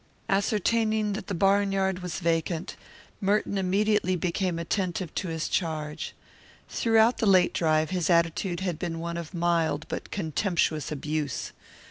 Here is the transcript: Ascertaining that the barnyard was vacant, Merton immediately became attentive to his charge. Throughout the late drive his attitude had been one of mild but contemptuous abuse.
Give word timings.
Ascertaining 0.29 1.13
that 1.13 1.27
the 1.27 1.35
barnyard 1.35 1.99
was 1.99 2.19
vacant, 2.21 2.75
Merton 3.19 3.55
immediately 3.59 4.15
became 4.15 4.57
attentive 4.57 5.13
to 5.13 5.27
his 5.27 5.47
charge. 5.47 6.15
Throughout 6.69 7.19
the 7.19 7.27
late 7.27 7.53
drive 7.53 7.91
his 7.91 8.09
attitude 8.09 8.61
had 8.61 8.79
been 8.79 8.97
one 8.97 9.15
of 9.15 9.35
mild 9.35 9.85
but 9.89 10.09
contemptuous 10.09 10.91
abuse. 10.91 11.51